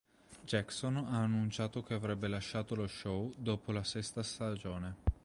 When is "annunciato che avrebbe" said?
1.21-2.27